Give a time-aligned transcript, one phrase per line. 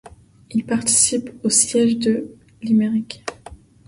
[0.49, 2.31] Il participe au siège de
[2.63, 3.23] Limerick.